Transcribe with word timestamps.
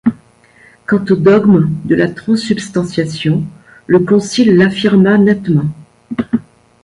Quant 0.87 1.05
au 1.11 1.15
dogme 1.15 1.69
de 1.85 1.93
la 1.93 2.09
transsubstantiation, 2.09 3.45
le 3.85 3.99
concile 3.99 4.55
l'affirma 4.57 5.19
nettement. 5.19 5.67